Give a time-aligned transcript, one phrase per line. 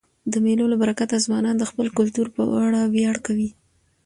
[0.31, 3.49] د مېلو له برکته ځوانان د خپل کلتور په اړه ویاړ کوي.